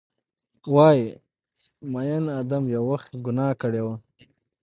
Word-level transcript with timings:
وایې، 0.73 1.09
میین 1.91 2.25
ادم 2.39 2.63
یو 2.75 2.83
وخت 2.91 3.09
ګناه 3.25 3.53
کړي 3.61 3.81
وه 3.85 3.95